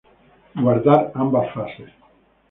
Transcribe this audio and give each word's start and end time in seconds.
Guardar 0.61 1.11
ambas 1.13 1.53
fases. 1.53 1.91